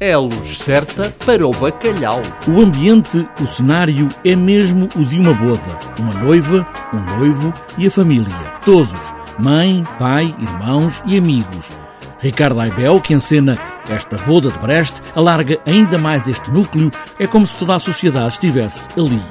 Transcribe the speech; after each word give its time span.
É 0.00 0.14
a 0.14 0.18
luz 0.18 0.58
certa 0.58 1.14
para 1.24 1.46
o 1.46 1.52
bacalhau. 1.52 2.20
O 2.48 2.60
ambiente, 2.60 3.24
o 3.40 3.46
cenário 3.46 4.08
é 4.24 4.34
mesmo 4.34 4.88
o 4.96 5.04
de 5.04 5.18
uma 5.18 5.32
boda. 5.32 5.78
Uma 5.98 6.12
noiva, 6.14 6.66
um 6.92 7.18
noivo 7.18 7.54
e 7.78 7.86
a 7.86 7.90
família. 7.90 8.52
Todos, 8.64 9.14
mãe, 9.38 9.86
pai, 9.98 10.34
irmãos 10.40 11.00
e 11.06 11.16
amigos. 11.16 11.70
Ricardo 12.18 12.60
Aibel, 12.60 13.00
que 13.00 13.14
encena 13.14 13.58
esta 13.88 14.16
boda 14.18 14.50
de 14.50 14.58
Brest, 14.58 15.00
alarga 15.14 15.60
ainda 15.66 15.98
mais 15.98 16.28
este 16.28 16.50
núcleo. 16.50 16.90
É 17.18 17.26
como 17.26 17.46
se 17.46 17.56
toda 17.56 17.76
a 17.76 17.78
sociedade 17.78 18.34
estivesse 18.34 18.88
ali. 18.98 19.22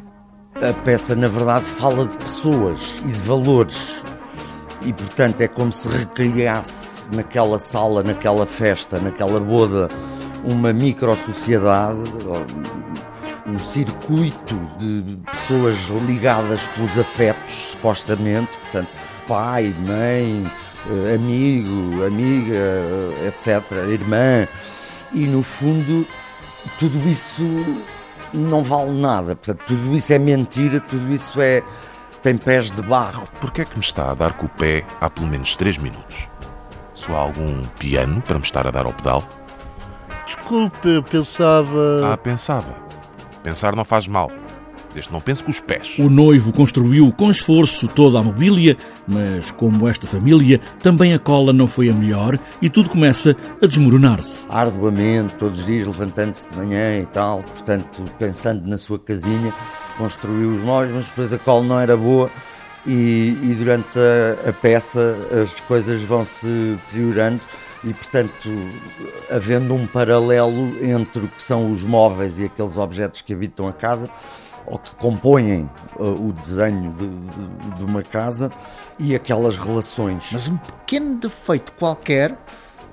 A 0.56 0.74
peça, 0.74 1.16
na 1.16 1.28
verdade, 1.28 1.66
fala 1.66 2.06
de 2.06 2.18
pessoas 2.18 2.94
e 3.06 3.08
de 3.10 3.20
valores. 3.22 4.02
E, 4.84 4.92
portanto, 4.94 5.42
é 5.42 5.48
como 5.48 5.72
se 5.72 5.88
recriasse 5.88 7.04
naquela 7.14 7.60
sala, 7.60 8.02
naquela 8.02 8.46
festa, 8.46 9.00
naquela 9.00 9.40
boda, 9.40 9.88
uma 10.44 10.74
micro-sociedade, 10.74 12.00
um 13.46 13.60
circuito 13.60 14.56
de 14.78 15.20
pessoas 15.32 15.76
ligadas 16.08 16.62
pelos 16.76 16.98
afetos, 16.98 17.54
supostamente, 17.54 18.52
portanto, 18.64 18.90
pai, 19.28 19.74
mãe, 19.86 20.52
eh, 20.90 21.16
amigo, 21.16 22.04
amiga, 22.04 22.56
eh, 22.56 23.28
etc., 23.28 23.72
irmã, 23.90 24.48
e 25.14 25.26
no 25.26 25.44
fundo 25.44 26.08
tudo 26.78 26.98
isso 27.08 27.44
não 28.34 28.64
vale 28.64 28.92
nada, 28.92 29.36
portanto, 29.36 29.64
tudo 29.68 29.96
isso 29.96 30.14
é 30.14 30.20
mentira, 30.20 30.80
tudo 30.80 31.12
isso 31.14 31.40
é 31.42 31.62
tem 32.22 32.38
pés 32.38 32.72
de 32.72 32.82
barro. 32.82 33.28
Porquê 33.40 33.62
é 33.62 33.66
que 33.66 33.76
me 33.76 33.84
está 33.84 34.12
a 34.12 34.14
dar 34.14 34.34
com 34.34 34.46
o 34.46 34.50
pé 34.50 34.86
há 35.00 35.10
pelo 35.10 35.28
menos 35.28 35.56
3 35.56 35.78
minutos? 35.78 36.28
Só 36.94 37.16
há 37.16 37.20
algum 37.20 37.64
piano 37.80 38.22
para 38.22 38.38
me 38.38 38.44
estar 38.44 38.68
a 38.68 38.72
dar 38.72 38.86
ao 38.86 38.94
pedal? 38.94 39.24
Desculpe, 40.26 40.88
eu 40.88 41.04
pensava. 41.04 42.14
Ah, 42.14 42.18
pensava. 42.18 42.76
Pensar 43.44 43.76
não 43.76 43.84
faz 43.84 44.08
mal. 44.08 44.32
Desde 44.94 45.12
não 45.12 45.22
pense 45.22 45.44
com 45.44 45.50
os 45.50 45.60
pés. 45.60 45.98
O 46.00 46.10
noivo 46.10 46.52
construiu 46.52 47.12
com 47.14 47.32
esforço 47.32 47.88
toda 47.88 48.20
a 48.20 48.24
mobília, 48.24 48.76
mas 49.08 49.50
como 49.50 49.88
esta 49.88 50.06
família, 50.06 50.60
também 50.82 51.14
a 51.14 51.20
cola 51.20 51.54
não 51.54 51.66
foi 51.66 51.90
a 51.90 51.94
melhor 51.94 52.38
e 52.62 52.70
tudo 52.70 52.90
começa 52.90 53.36
a 53.62 53.66
desmoronar-se. 53.66 54.46
Arduamente, 54.50 55.34
todos 55.36 55.62
os 55.62 55.66
dias 55.66 55.88
levantando-se 55.88 56.50
de 56.50 56.58
manhã 56.58 56.98
e 56.98 57.06
tal, 57.06 57.42
portanto, 57.42 58.04
pensando 58.20 58.68
na 58.68 58.78
sua 58.78 59.00
casinha, 59.00 59.54
construiu 60.02 60.56
os 60.56 60.62
móveis, 60.62 60.92
mas 60.92 61.06
depois 61.06 61.32
a 61.32 61.38
cola 61.38 61.64
não 61.64 61.80
era 61.80 61.96
boa 61.96 62.28
e, 62.88 63.38
e 63.44 63.56
durante 63.56 64.00
a, 64.00 64.50
a 64.50 64.54
peça 64.54 65.16
as 65.44 65.60
coisas 65.62 66.02
vão 66.02 66.26
se 66.26 66.48
deteriorando 66.88 67.40
e, 67.84 67.94
portanto, 67.94 68.50
havendo 69.30 69.76
um 69.76 69.86
paralelo 69.86 70.76
entre 70.84 71.26
o 71.26 71.28
que 71.28 71.42
são 71.42 71.72
os 71.72 71.84
móveis 71.84 72.40
e 72.40 72.46
aqueles 72.46 72.78
objetos 72.78 73.22
que 73.22 73.32
habitam 73.32 73.68
a 73.68 73.74
casa 73.74 74.10
ou 74.66 74.80
que 74.80 74.90
compõem 74.96 75.70
uh, 76.00 76.04
o 76.04 76.34
desenho 76.34 76.94
de, 76.94 77.08
de, 77.08 77.76
de, 77.78 77.84
uma 77.84 78.02
casa 78.02 78.52
e 78.98 79.14
aquelas 79.14 79.58
relações. 79.58 80.30
Mas 80.32 80.48
um 80.48 80.58
pequeno 80.58 81.18
defeito 81.18 81.72
qualquer 81.74 82.36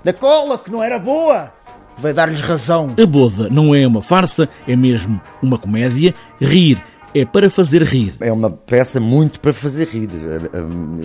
da 0.05 0.13
cola 0.13 0.59
que 0.59 0.71
não 0.71 0.83
era 0.83 0.99
boa 0.99 1.53
vai 1.99 2.13
dar-lhes 2.13 2.41
razão. 2.41 2.95
A 3.03 3.07
boda 3.07 3.49
não 3.51 3.75
é 3.75 3.87
uma 3.87 4.03
farsa, 4.03 4.49
é 4.67 4.77
mesmo 4.77 5.21
uma 5.43 5.59
comédia. 5.59 6.15
Rir 6.41 6.83
é 7.15 7.25
para 7.25 7.49
fazer 7.49 7.83
rir. 7.83 8.15
É 8.21 8.33
uma 8.33 8.51
peça 8.51 9.01
muito 9.01 9.41
para 9.41 9.53
fazer 9.53 9.89
rir. 9.89 10.09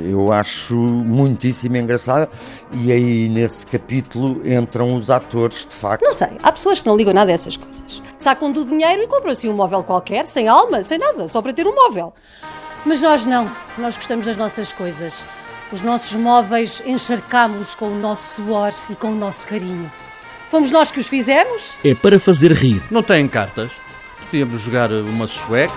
Eu 0.09 0.31
acho 0.31 0.75
muitíssimo 0.75 1.77
engraçada 1.77 2.29
e 2.73 2.91
aí 2.91 3.29
nesse 3.29 3.65
capítulo 3.65 4.41
entram 4.45 4.95
os 4.95 5.09
atores, 5.09 5.65
de 5.69 5.75
facto. 5.75 6.03
Não 6.03 6.13
sei, 6.13 6.29
há 6.41 6.51
pessoas 6.51 6.79
que 6.79 6.87
não 6.87 6.97
ligam 6.97 7.13
nada 7.13 7.31
a 7.31 7.33
essas 7.33 7.57
coisas. 7.57 8.01
Sacam 8.17 8.51
do 8.51 8.65
dinheiro 8.65 9.03
e 9.03 9.07
compram 9.07 9.31
assim 9.31 9.49
um 9.49 9.53
móvel 9.53 9.83
qualquer, 9.83 10.25
sem 10.25 10.47
alma, 10.47 10.81
sem 10.81 10.97
nada, 10.97 11.27
só 11.27 11.41
para 11.41 11.53
ter 11.53 11.67
um 11.67 11.75
móvel. 11.75 12.13
Mas 12.85 13.01
nós 13.01 13.25
não, 13.25 13.49
nós 13.77 13.95
gostamos 13.95 14.25
das 14.25 14.37
nossas 14.37 14.73
coisas. 14.73 15.25
Os 15.71 15.81
nossos 15.81 16.15
móveis 16.15 16.83
encharcámos 16.85 17.73
com 17.73 17.87
o 17.87 17.95
nosso 17.95 18.43
suor 18.43 18.73
e 18.89 18.95
com 18.95 19.07
o 19.07 19.15
nosso 19.15 19.47
carinho. 19.47 19.91
Fomos 20.49 20.69
nós 20.69 20.91
que 20.91 20.99
os 20.99 21.07
fizemos? 21.07 21.75
É 21.83 21.95
para 21.95 22.19
fazer 22.19 22.51
rir. 22.51 22.83
Não 22.91 23.01
têm 23.01 23.27
cartas? 23.27 23.71
podíamos 24.33 24.61
jogar 24.61 24.91
uma 24.91 25.27
sueca. 25.27 25.73